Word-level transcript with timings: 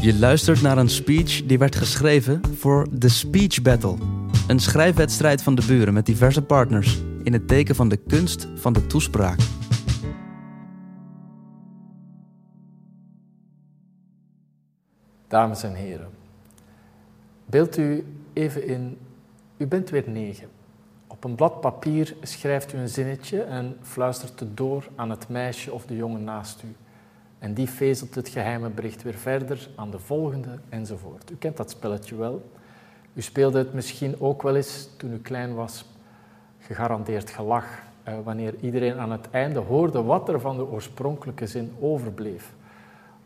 Je 0.00 0.18
luistert 0.18 0.62
naar 0.62 0.78
een 0.78 0.88
speech 0.88 1.46
die 1.46 1.58
werd 1.58 1.76
geschreven 1.76 2.40
voor 2.56 2.98
The 2.98 3.08
Speech 3.08 3.62
Battle. 3.62 3.96
Een 4.48 4.58
schrijfwedstrijd 4.58 5.42
van 5.42 5.54
de 5.54 5.66
buren 5.66 5.94
met 5.94 6.06
diverse 6.06 6.42
partners 6.42 7.02
in 7.22 7.32
het 7.32 7.48
teken 7.48 7.74
van 7.74 7.88
de 7.88 7.96
kunst 7.96 8.48
van 8.54 8.72
de 8.72 8.86
toespraak. 8.86 9.38
Dames 15.28 15.62
en 15.62 15.74
heren, 15.74 16.08
beeld 17.46 17.76
u 17.76 18.04
even 18.32 18.66
in, 18.66 18.98
u 19.56 19.66
bent 19.66 19.90
weer 19.90 20.04
negen. 20.06 20.48
Op 21.06 21.24
een 21.24 21.34
blad 21.34 21.60
papier 21.60 22.14
schrijft 22.22 22.72
u 22.72 22.78
een 22.78 22.88
zinnetje 22.88 23.42
en 23.42 23.76
fluistert 23.82 24.40
het 24.40 24.56
door 24.56 24.88
aan 24.96 25.10
het 25.10 25.28
meisje 25.28 25.72
of 25.72 25.86
de 25.86 25.96
jongen 25.96 26.24
naast 26.24 26.62
u. 26.62 26.89
En 27.40 27.54
die 27.54 27.70
vezelt 27.70 28.14
het 28.14 28.28
geheime 28.28 28.68
bericht 28.68 29.02
weer 29.02 29.14
verder 29.14 29.68
aan 29.74 29.90
de 29.90 29.98
volgende 29.98 30.58
enzovoort. 30.68 31.30
U 31.30 31.36
kent 31.36 31.56
dat 31.56 31.70
spelletje 31.70 32.16
wel. 32.16 32.50
U 33.12 33.22
speelde 33.22 33.58
het 33.58 33.74
misschien 33.74 34.20
ook 34.20 34.42
wel 34.42 34.56
eens 34.56 34.88
toen 34.96 35.12
u 35.12 35.18
klein 35.18 35.54
was. 35.54 35.84
Gegarandeerd 36.58 37.30
gelach 37.30 37.66
eh, 38.02 38.14
wanneer 38.24 38.54
iedereen 38.60 38.98
aan 38.98 39.10
het 39.10 39.30
einde 39.30 39.58
hoorde 39.58 40.02
wat 40.02 40.28
er 40.28 40.40
van 40.40 40.56
de 40.56 40.66
oorspronkelijke 40.66 41.46
zin 41.46 41.72
overbleef. 41.80 42.52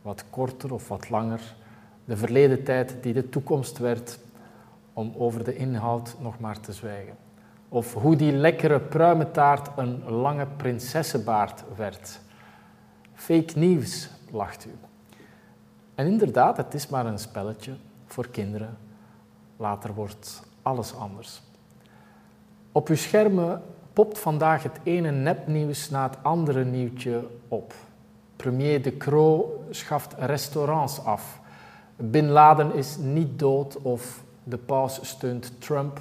Wat 0.03 0.25
korter 0.31 0.73
of 0.73 0.89
wat 0.89 1.11
langer. 1.11 1.55
De 2.05 2.17
verleden 2.17 2.65
tijd 2.65 2.97
die 3.01 3.13
de 3.13 3.29
toekomst 3.29 3.79
werd, 3.79 4.19
om 4.93 5.13
over 5.17 5.45
de 5.45 5.57
inhoud 5.57 6.17
nog 6.21 6.39
maar 6.39 6.61
te 6.61 6.73
zwijgen. 6.73 7.17
Of 7.69 7.95
hoe 7.95 8.17
die 8.17 8.33
lekkere 8.33 8.81
pruimentaart 8.81 9.69
een 9.77 10.11
lange 10.11 10.47
prinsessenbaard 10.57 11.65
werd. 11.77 12.21
Fake 13.15 13.59
nieuws, 13.59 14.09
lacht 14.31 14.67
u. 14.67 14.71
En 15.95 16.07
inderdaad, 16.07 16.57
het 16.57 16.75
is 16.75 16.89
maar 16.89 17.07
een 17.07 17.19
spelletje 17.19 17.73
voor 18.07 18.29
kinderen. 18.29 18.77
Later 19.57 19.95
wordt 19.95 20.43
alles 20.63 20.95
anders. 20.95 21.43
Op 22.73 22.89
uw 22.89 22.97
schermen 22.97 23.63
popt 23.93 24.19
vandaag 24.19 24.63
het 24.63 24.79
ene 24.83 25.11
nepnieuws 25.11 25.91
na 25.91 26.09
het 26.09 26.19
andere 26.23 26.65
nieuwtje 26.65 27.27
op. 27.49 27.75
Premier 28.37 28.83
De 28.83 28.97
Croo 28.97 29.65
schaft 29.71 30.15
restaurants 30.19 31.05
af. 31.05 31.41
Bin 31.97 32.29
Laden 32.29 32.75
is 32.75 32.97
niet 32.97 33.39
dood 33.39 33.77
of 33.83 34.23
de 34.45 34.59
paus 34.59 34.99
steunt 35.03 35.61
Trump. 35.61 36.01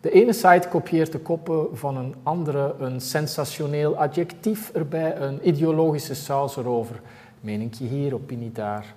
De 0.00 0.10
ene 0.10 0.32
site 0.32 0.68
kopieert 0.68 1.12
de 1.12 1.18
koppen 1.18 1.76
van 1.76 1.96
een 1.96 2.14
andere, 2.22 2.74
een 2.78 3.00
sensationeel 3.00 3.96
adjectief 3.96 4.70
erbij, 4.70 5.16
een 5.16 5.48
ideologische 5.48 6.14
saus 6.14 6.56
erover. 6.56 7.00
Meningje 7.40 7.84
hier, 7.84 8.14
opinie 8.14 8.52
daar. 8.52 8.94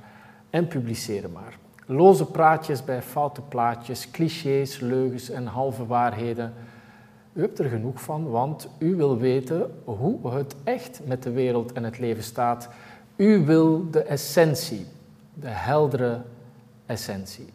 En 0.49 0.67
publiceren 0.67 1.31
maar. 1.31 1.57
Loze 1.85 2.25
praatjes 2.25 2.83
bij 2.83 3.01
foute 3.01 3.41
plaatjes, 3.41 4.11
clichés, 4.11 4.79
leugens 4.79 5.29
en 5.29 5.45
halve 5.45 5.85
waarheden. 5.85 6.53
U 7.33 7.41
hebt 7.41 7.59
er 7.59 7.69
genoeg 7.69 8.01
van, 8.01 8.29
want 8.29 8.67
u 8.77 8.95
wil 8.95 9.17
weten 9.17 9.71
hoe 9.83 10.29
het 10.31 10.55
echt 10.63 11.01
met 11.05 11.23
de 11.23 11.31
wereld 11.31 11.71
en 11.71 11.83
het 11.83 11.99
leven 11.99 12.23
staat. 12.23 12.69
U 13.15 13.45
wil 13.45 13.89
de 13.91 14.01
essentie, 14.01 14.85
de 15.33 15.47
heldere 15.49 16.21
essentie. 16.85 17.47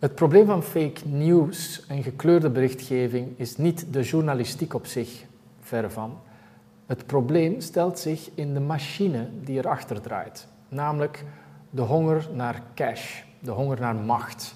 Het 0.00 0.14
probleem 0.14 0.46
van 0.46 0.62
fake 0.62 1.08
news 1.08 1.86
en 1.86 2.02
gekleurde 2.02 2.50
berichtgeving 2.50 3.38
is 3.38 3.56
niet 3.56 3.92
de 3.92 4.02
journalistiek 4.02 4.74
op 4.74 4.86
zich, 4.86 5.24
verre 5.60 5.90
van. 5.90 6.18
Het 6.86 7.06
probleem 7.06 7.60
stelt 7.60 7.98
zich 7.98 8.30
in 8.34 8.54
de 8.54 8.60
machine 8.60 9.28
die 9.40 9.58
erachter 9.58 10.00
draait, 10.00 10.48
namelijk 10.68 11.24
de 11.70 11.82
honger 11.82 12.28
naar 12.32 12.62
cash, 12.74 13.22
de 13.38 13.50
honger 13.50 13.80
naar 13.80 13.94
macht, 13.94 14.54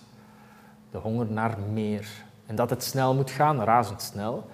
de 0.91 0.99
honger 0.99 1.27
naar 1.31 1.59
meer. 1.73 2.09
En 2.47 2.55
dat 2.55 2.71
het 2.71 2.83
snel 2.83 3.15
moet 3.15 3.31
gaan, 3.31 3.63
razendsnel. 3.63 4.47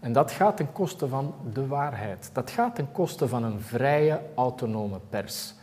En 0.00 0.12
dat 0.12 0.30
gaat 0.30 0.56
ten 0.56 0.72
koste 0.72 1.08
van 1.08 1.34
de 1.52 1.66
waarheid. 1.66 2.30
Dat 2.32 2.50
gaat 2.50 2.74
ten 2.74 2.92
koste 2.92 3.28
van 3.28 3.44
een 3.44 3.60
vrije, 3.60 4.20
autonome 4.34 5.00
pers, 5.08 5.54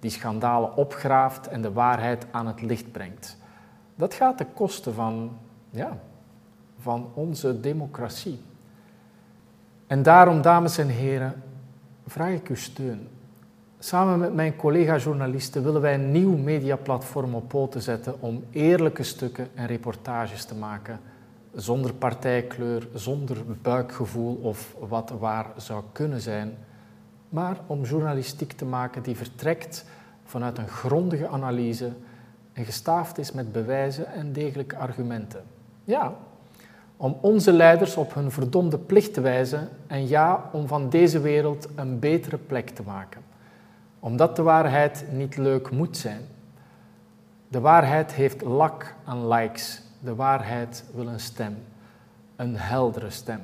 die 0.00 0.10
schandalen 0.10 0.76
opgraaft 0.76 1.46
en 1.46 1.62
de 1.62 1.72
waarheid 1.72 2.26
aan 2.30 2.46
het 2.46 2.62
licht 2.62 2.92
brengt. 2.92 3.36
Dat 3.98 4.14
gaat 4.14 4.36
ten 4.36 4.52
koste 4.54 4.92
van, 4.92 5.30
ja, 5.70 5.98
van 6.78 7.10
onze 7.14 7.60
democratie. 7.60 8.40
En 9.86 10.02
daarom, 10.02 10.42
dames 10.42 10.78
en 10.78 10.88
heren, 10.88 11.42
vraag 12.06 12.32
ik 12.32 12.48
uw 12.48 12.56
steun. 12.56 13.08
Samen 13.78 14.18
met 14.18 14.34
mijn 14.34 14.56
collega-journalisten 14.56 15.62
willen 15.62 15.80
wij 15.80 15.94
een 15.94 16.12
nieuw 16.12 16.36
mediaplatform 16.36 17.34
op 17.34 17.48
poten 17.48 17.82
zetten 17.82 18.20
om 18.20 18.44
eerlijke 18.50 19.02
stukken 19.02 19.48
en 19.54 19.66
reportages 19.66 20.44
te 20.44 20.54
maken, 20.54 21.00
zonder 21.54 21.94
partijkleur, 21.94 22.88
zonder 22.94 23.36
buikgevoel 23.62 24.34
of 24.34 24.74
wat 24.88 25.12
waar 25.18 25.46
zou 25.56 25.82
kunnen 25.92 26.20
zijn, 26.20 26.56
maar 27.28 27.56
om 27.66 27.82
journalistiek 27.82 28.52
te 28.52 28.64
maken 28.64 29.02
die 29.02 29.16
vertrekt 29.16 29.84
vanuit 30.24 30.58
een 30.58 30.68
grondige 30.68 31.28
analyse 31.28 31.92
en 32.58 32.64
gestaafd 32.64 33.18
is 33.18 33.32
met 33.32 33.52
bewijzen 33.52 34.12
en 34.12 34.32
degelijke 34.32 34.76
argumenten. 34.76 35.42
Ja, 35.84 36.14
om 36.96 37.18
onze 37.20 37.52
leiders 37.52 37.96
op 37.96 38.14
hun 38.14 38.30
verdomde 38.30 38.78
plicht 38.78 39.14
te 39.14 39.20
wijzen 39.20 39.68
en 39.86 40.08
ja, 40.08 40.50
om 40.52 40.66
van 40.66 40.90
deze 40.90 41.20
wereld 41.20 41.68
een 41.74 41.98
betere 41.98 42.36
plek 42.36 42.68
te 42.70 42.82
maken. 42.82 43.22
Omdat 44.00 44.36
de 44.36 44.42
waarheid 44.42 45.04
niet 45.10 45.36
leuk 45.36 45.70
moet 45.70 45.96
zijn. 45.96 46.20
De 47.48 47.60
waarheid 47.60 48.12
heeft 48.12 48.42
lak 48.42 48.94
aan 49.04 49.28
likes. 49.28 49.82
De 50.00 50.14
waarheid 50.14 50.84
wil 50.94 51.06
een 51.06 51.20
stem, 51.20 51.56
een 52.36 52.56
heldere 52.56 53.10
stem. 53.10 53.40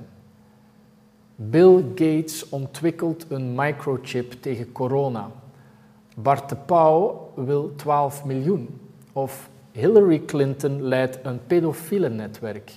Bill 1.36 1.84
Gates 1.94 2.48
ontwikkelt 2.48 3.26
een 3.28 3.54
microchip 3.54 4.32
tegen 4.32 4.72
corona. 4.72 5.30
Bart 6.16 6.48
de 6.48 6.56
Pauw 6.56 7.30
wil 7.34 7.74
12 7.76 8.24
miljoen. 8.24 8.83
Of 9.14 9.50
Hillary 9.72 10.24
Clinton 10.24 10.82
leidt 10.82 11.18
een 11.22 11.46
pedofiele 11.46 12.08
netwerk. 12.08 12.72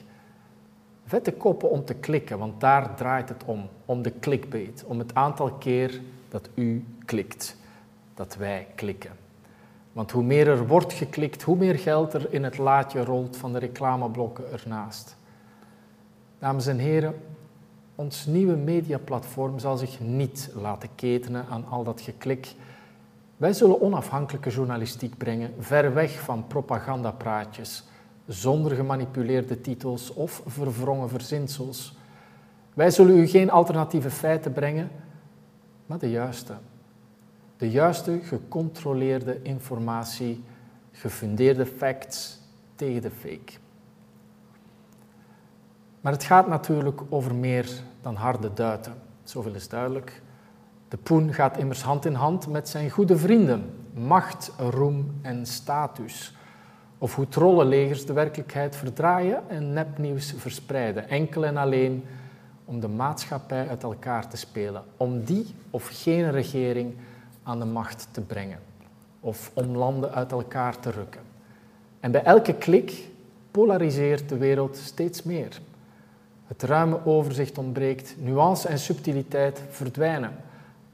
Vette 1.05 1.31
koppen 1.33 1.69
om 1.69 1.85
te 1.85 1.93
klikken, 1.93 2.37
want 2.37 2.59
daar 2.61 2.95
draait 2.95 3.29
het 3.29 3.43
om. 3.45 3.69
Om 3.85 4.01
de 4.01 4.19
clickbait, 4.19 4.83
om 4.85 4.99
het 4.99 5.13
aantal 5.13 5.51
keer 5.51 6.01
dat 6.29 6.49
u 6.53 6.85
klikt, 7.05 7.57
dat 8.13 8.35
wij 8.35 8.67
klikken. 8.75 9.11
Want 9.93 10.11
hoe 10.11 10.23
meer 10.23 10.47
er 10.47 10.67
wordt 10.67 10.93
geklikt, 10.93 11.41
hoe 11.41 11.57
meer 11.57 11.79
geld 11.79 12.13
er 12.13 12.33
in 12.33 12.43
het 12.43 12.57
laadje 12.57 13.03
rolt 13.03 13.37
van 13.37 13.53
de 13.53 13.59
reclameblokken 13.59 14.51
ernaast. 14.51 15.17
Dames 16.39 16.67
en 16.67 16.77
heren, 16.77 17.15
ons 17.95 18.25
nieuwe 18.25 18.55
mediaplatform 18.55 19.59
zal 19.59 19.77
zich 19.77 19.99
niet 19.99 20.51
laten 20.61 20.89
ketenen 20.95 21.45
aan 21.49 21.65
al 21.69 21.83
dat 21.83 22.01
geklik 22.01 22.53
wij 23.37 23.53
zullen 23.53 23.81
onafhankelijke 23.81 24.49
journalistiek 24.49 25.17
brengen, 25.17 25.53
ver 25.59 25.93
weg 25.93 26.19
van 26.19 26.47
propagandapraatjes, 26.47 27.83
zonder 28.25 28.75
gemanipuleerde 28.75 29.61
titels 29.61 30.13
of 30.13 30.41
verwrongen 30.45 31.09
verzinsels. 31.09 31.97
Wij 32.73 32.91
zullen 32.91 33.17
u 33.17 33.27
geen 33.27 33.49
alternatieve 33.49 34.09
feiten 34.09 34.53
brengen, 34.53 34.89
maar 35.85 35.99
de 35.99 36.09
juiste. 36.09 36.53
De 37.57 37.69
juiste, 37.69 38.19
gecontroleerde 38.23 39.41
informatie, 39.41 40.43
gefundeerde 40.91 41.65
facts 41.65 42.39
tegen 42.75 43.01
de 43.01 43.11
fake. 43.11 43.53
Maar 46.01 46.11
het 46.11 46.23
gaat 46.23 46.47
natuurlijk 46.47 47.01
over 47.09 47.35
meer 47.35 47.69
dan 48.01 48.15
harde 48.15 48.53
duiten. 48.53 48.93
Zoveel 49.23 49.53
is 49.53 49.69
duidelijk. 49.69 50.21
De 50.87 50.97
poen 50.97 51.33
gaat 51.33 51.57
immers 51.57 51.81
hand 51.81 52.05
in 52.05 52.13
hand 52.13 52.47
met 52.47 52.69
zijn 52.69 52.89
goede 52.89 53.17
vrienden, 53.17 53.73
macht, 53.93 54.51
roem 54.57 55.11
en 55.22 55.45
status. 55.45 56.35
Of 56.97 57.16
hoe 57.16 57.28
trollenlegers 57.28 58.05
de 58.05 58.13
werkelijkheid 58.13 58.75
verdraaien 58.75 59.43
en 59.47 59.73
nepnieuws 59.73 60.34
verspreiden, 60.37 61.09
enkel 61.09 61.45
en 61.45 61.57
alleen 61.57 62.03
om 62.66 62.79
de 62.79 62.87
maatschappij 62.87 63.69
uit 63.69 63.84
elkaar 63.84 64.29
te 64.29 64.37
spelen, 64.37 64.84
om 64.97 65.23
die 65.23 65.55
of 65.69 65.89
geen 65.91 66.31
regering 66.31 66.95
aan 67.43 67.59
de 67.59 67.66
macht 67.66 68.07
te 68.11 68.22
brengen, 68.22 68.59
of 69.19 69.51
om 69.53 69.75
landen 69.75 70.11
uit 70.11 70.31
elkaar 70.31 70.79
te 70.79 70.91
rukken. 70.91 71.22
En 71.99 72.11
bij 72.11 72.23
elke 72.23 72.53
klik 72.53 73.07
polariseert 73.51 74.29
de 74.29 74.37
wereld 74.37 74.78
steeds 74.78 75.23
meer. 75.23 75.59
Het 76.47 76.63
ruime 76.63 77.05
overzicht 77.05 77.57
ontbreekt, 77.57 78.16
nuance 78.19 78.67
en 78.67 78.79
subtiliteit 78.79 79.61
verdwijnen. 79.69 80.31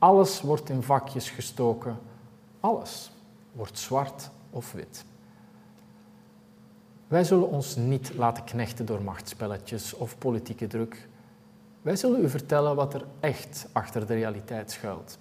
Alles 0.03 0.41
wordt 0.41 0.69
in 0.69 0.83
vakjes 0.83 1.29
gestoken. 1.29 1.97
Alles 2.59 3.11
wordt 3.51 3.79
zwart 3.79 4.29
of 4.49 4.71
wit. 4.71 5.05
Wij 7.07 7.23
zullen 7.23 7.49
ons 7.49 7.75
niet 7.75 8.13
laten 8.15 8.43
knechten 8.43 8.85
door 8.85 9.01
machtspelletjes 9.01 9.93
of 9.93 10.17
politieke 10.17 10.67
druk. 10.67 11.07
Wij 11.81 11.95
zullen 11.95 12.23
u 12.23 12.29
vertellen 12.29 12.75
wat 12.75 12.93
er 12.93 13.05
echt 13.19 13.67
achter 13.71 14.07
de 14.07 14.13
realiteit 14.13 14.71
schuilt. 14.71 15.17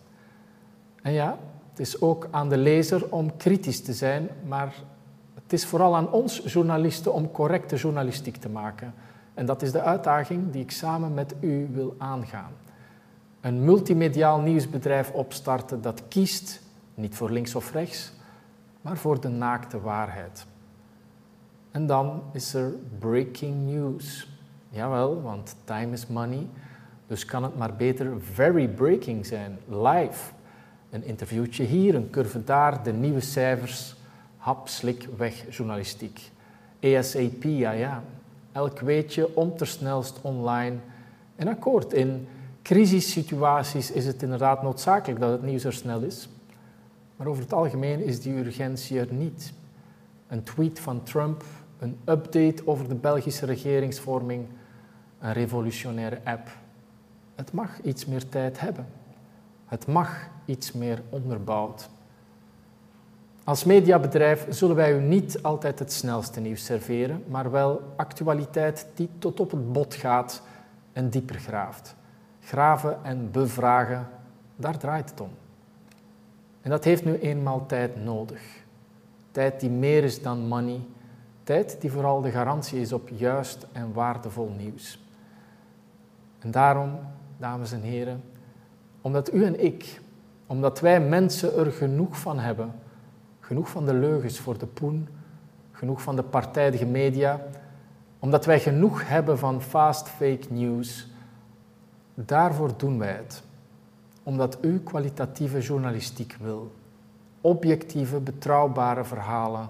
En 1.03 1.13
ja, 1.13 1.39
Het 1.71 1.81
is 1.81 2.01
ook 2.01 2.29
aan 2.31 2.49
de 2.49 2.57
lezer 2.57 3.13
om 3.13 3.37
kritisch 3.37 3.83
te 3.83 3.93
zijn, 3.93 4.29
maar 4.47 4.75
het 5.35 5.53
is 5.53 5.67
vooral 5.67 5.97
aan 5.97 6.11
ons 6.11 6.43
journalisten 6.45 7.13
om 7.13 7.31
correcte 7.31 7.77
journalistiek 7.77 8.37
te 8.37 8.49
maken. 8.49 8.95
En 9.35 9.47
dat 9.47 9.63
is 9.63 9.73
de 9.73 9.83
uitdaging 9.83 10.53
die 10.53 10.63
ik 10.63 10.71
samen 10.71 11.15
met 11.15 11.35
u 11.41 11.69
wil 11.73 11.95
aangaan. 11.99 12.53
Een 13.43 13.65
multimediaal 13.65 14.41
nieuwsbedrijf 14.41 15.11
opstarten 15.11 15.83
dat 15.83 16.03
kiest, 16.09 16.63
niet 16.95 17.15
voor 17.15 17.31
links 17.31 17.55
of 17.55 17.73
rechts, 17.73 18.13
maar 18.81 18.97
voor 18.97 19.21
de 19.21 19.29
naakte 19.29 19.81
waarheid. 19.81 20.47
En 21.71 21.87
dan 21.87 22.23
is 22.33 22.55
er 22.55 22.73
breaking 22.99 23.71
news. 23.71 24.29
Jawel, 24.69 25.23
want 25.23 25.57
time 25.65 25.93
is 25.93 26.07
money. 26.07 26.47
Dus 27.07 27.25
kan 27.25 27.43
het 27.43 27.57
maar 27.57 27.75
beter 27.75 28.21
very 28.21 28.69
breaking 28.69 29.27
zijn, 29.27 29.59
live. 29.69 30.33
Een 30.91 31.05
interviewtje 31.05 31.65
hier, 31.65 31.95
een 31.95 32.11
curve 32.11 32.45
daar, 32.45 32.83
de 32.83 32.93
nieuwe 32.93 33.21
cijfers, 33.21 33.95
hap, 34.37 34.69
slik, 34.69 35.09
weg, 35.17 35.57
journalistiek. 35.57 36.31
ASAP, 36.83 37.43
ja 37.43 37.71
ja. 37.71 38.03
Elk 38.53 38.81
weetje 38.81 39.37
ontersnelst 39.37 40.19
online. 40.21 40.77
En 41.37 41.49
akkoord, 41.49 41.93
in 41.93 42.27
crisissituaties 42.63 43.91
is 43.91 44.07
het 44.07 44.23
inderdaad 44.23 44.63
noodzakelijk 44.63 45.21
dat 45.21 45.31
het 45.31 45.43
nieuws 45.43 45.65
er 45.65 45.73
snel 45.73 46.01
is. 46.01 46.29
Maar 47.17 47.27
over 47.27 47.43
het 47.43 47.53
algemeen 47.53 48.05
is 48.05 48.21
die 48.21 48.35
urgentie 48.35 48.99
er 48.99 49.13
niet. 49.13 49.53
Een 50.29 50.43
tweet 50.43 50.81
van 50.81 51.03
Trump, 51.03 51.45
een 51.79 51.99
update 52.05 52.63
over 52.65 52.89
de 52.89 52.95
Belgische 52.95 53.47
regeringsvorming, 53.47 54.47
een 55.21 55.33
revolutionaire 55.33 56.21
app. 56.25 56.49
Het 57.35 57.53
mag 57.53 57.81
iets 57.81 58.07
meer 58.07 58.29
tijd 58.29 58.61
hebben. 58.61 58.87
Het 59.67 59.87
mag 59.87 60.29
iets 60.45 60.73
meer 60.73 61.03
onderbouwd. 61.09 61.89
Als 63.45 63.65
mediabedrijf 63.65 64.47
zullen 64.51 64.77
wij 64.77 64.97
u 64.97 65.01
niet 65.01 65.43
altijd 65.43 65.79
het 65.79 65.93
snelste 65.93 66.41
nieuws 66.41 66.65
serveren, 66.65 67.25
maar 67.29 67.51
wel 67.51 67.81
actualiteit 67.97 68.87
die 68.95 69.09
tot 69.19 69.41
op 69.41 69.51
het 69.51 69.73
bot 69.73 69.95
gaat 69.95 70.43
en 70.93 71.09
dieper 71.09 71.39
graaft. 71.39 71.95
Graven 72.45 73.05
en 73.05 73.31
bevragen, 73.31 74.09
daar 74.57 74.79
draait 74.79 75.11
het 75.11 75.21
om. 75.21 75.31
En 76.61 76.71
dat 76.71 76.85
heeft 76.85 77.05
nu 77.05 77.19
eenmaal 77.19 77.67
tijd 77.67 78.05
nodig. 78.05 78.43
Tijd 79.31 79.61
die 79.61 79.71
meer 79.71 80.05
is 80.05 80.23
dan 80.23 80.47
money. 80.47 80.81
Tijd 81.43 81.81
die 81.81 81.93
vooral 81.93 82.21
de 82.21 82.31
garantie 82.31 82.81
is 82.81 82.93
op 82.93 83.09
juist 83.09 83.67
en 83.73 83.93
waardevol 83.93 84.53
nieuws. 84.57 85.01
En 86.39 86.51
daarom, 86.51 86.99
dames 87.39 87.73
en 87.73 87.81
heren, 87.81 88.23
omdat 89.01 89.33
u 89.33 89.45
en 89.45 89.65
ik, 89.65 90.01
omdat 90.47 90.81
wij 90.81 91.01
mensen 91.01 91.57
er 91.57 91.73
genoeg 91.73 92.19
van 92.19 92.39
hebben, 92.39 92.73
genoeg 93.41 93.69
van 93.69 93.87
de 93.87 93.95
leugens 93.95 94.39
voor 94.39 94.59
de 94.59 94.67
poen, 94.67 95.09
genoeg 95.73 96.03
van 96.03 96.17
de 96.17 96.23
partijdige 96.23 96.87
media, 96.87 97.41
omdat 98.19 98.45
wij 98.45 98.61
genoeg 98.61 99.09
hebben 99.09 99.39
van 99.39 99.63
fast 99.63 100.09
fake 100.09 100.47
news, 100.49 101.12
daarvoor 102.15 102.71
doen 102.77 102.99
wij 102.99 103.13
het 103.13 103.43
omdat 104.23 104.59
u 104.61 104.81
kwalitatieve 104.81 105.61
journalistiek 105.61 106.37
wil. 106.41 106.73
Objectieve, 107.41 108.21
betrouwbare 108.21 109.05
verhalen 109.05 109.69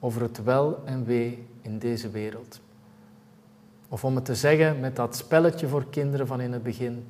over 0.00 0.22
het 0.22 0.42
wel 0.42 0.82
en 0.84 1.04
wee 1.04 1.46
in 1.62 1.78
deze 1.78 2.10
wereld. 2.10 2.60
Of 3.88 4.04
om 4.04 4.14
het 4.14 4.24
te 4.24 4.34
zeggen 4.34 4.80
met 4.80 4.96
dat 4.96 5.16
spelletje 5.16 5.68
voor 5.68 5.90
kinderen 5.90 6.26
van 6.26 6.40
in 6.40 6.52
het 6.52 6.62
begin. 6.62 7.08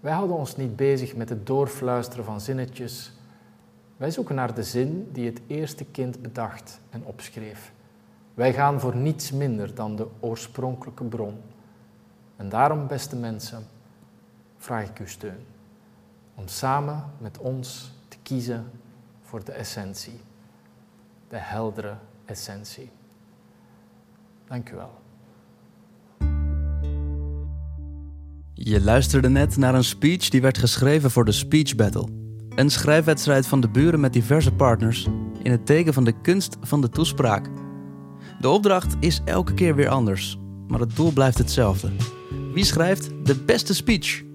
Wij 0.00 0.12
houden 0.12 0.36
ons 0.36 0.56
niet 0.56 0.76
bezig 0.76 1.16
met 1.16 1.28
het 1.28 1.46
doorfluisteren 1.46 2.24
van 2.24 2.40
zinnetjes. 2.40 3.12
Wij 3.96 4.10
zoeken 4.10 4.34
naar 4.34 4.54
de 4.54 4.62
zin 4.62 5.08
die 5.12 5.26
het 5.26 5.40
eerste 5.46 5.84
kind 5.84 6.22
bedacht 6.22 6.80
en 6.90 7.04
opschreef. 7.04 7.72
Wij 8.34 8.52
gaan 8.52 8.80
voor 8.80 8.96
niets 8.96 9.32
minder 9.32 9.74
dan 9.74 9.96
de 9.96 10.06
oorspronkelijke 10.20 11.04
bron. 11.04 11.36
En 12.36 12.48
daarom, 12.48 12.86
beste 12.86 13.16
mensen, 13.16 13.66
vraag 14.64 14.88
ik 14.88 14.98
uw 14.98 15.06
steun 15.06 15.44
om 16.34 16.48
samen 16.48 17.04
met 17.18 17.38
ons 17.38 17.92
te 18.08 18.16
kiezen 18.22 18.70
voor 19.22 19.44
de 19.44 19.52
essentie, 19.52 20.20
de 21.28 21.36
heldere 21.36 21.96
essentie. 22.24 22.90
Dank 24.48 24.70
u 24.70 24.74
wel. 24.74 24.98
Je 28.54 28.80
luisterde 28.80 29.28
net 29.28 29.56
naar 29.56 29.74
een 29.74 29.84
speech 29.84 30.28
die 30.28 30.40
werd 30.40 30.58
geschreven 30.58 31.10
voor 31.10 31.24
de 31.24 31.32
Speech 31.32 31.76
Battle. 31.76 32.08
Een 32.48 32.70
schrijfwedstrijd 32.70 33.46
van 33.46 33.60
de 33.60 33.68
buren 33.68 34.00
met 34.00 34.12
diverse 34.12 34.52
partners 34.52 35.06
in 35.42 35.50
het 35.50 35.66
teken 35.66 35.94
van 35.94 36.04
de 36.04 36.20
kunst 36.20 36.56
van 36.60 36.80
de 36.80 36.88
toespraak. 36.88 37.48
De 38.40 38.48
opdracht 38.48 38.96
is 39.00 39.20
elke 39.24 39.54
keer 39.54 39.74
weer 39.74 39.88
anders, 39.88 40.38
maar 40.68 40.80
het 40.80 40.96
doel 40.96 41.12
blijft 41.12 41.38
hetzelfde. 41.38 41.90
Wie 42.52 42.64
schrijft 42.64 43.10
de 43.26 43.36
beste 43.36 43.74
speech? 43.74 44.32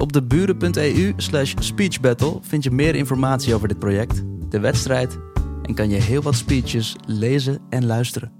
Op 0.00 0.12
de 0.12 0.22
buren.eu 0.22 1.12
slash 1.16 1.54
speechbattle 1.58 2.38
vind 2.40 2.64
je 2.64 2.70
meer 2.70 2.94
informatie 2.94 3.54
over 3.54 3.68
dit 3.68 3.78
project, 3.78 4.22
de 4.48 4.60
wedstrijd 4.60 5.18
en 5.62 5.74
kan 5.74 5.90
je 5.90 5.96
heel 5.96 6.22
wat 6.22 6.34
speeches 6.34 6.96
lezen 7.06 7.58
en 7.68 7.86
luisteren. 7.86 8.39